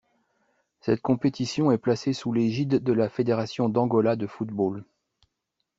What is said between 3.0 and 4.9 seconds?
Fédération d'Angola de football.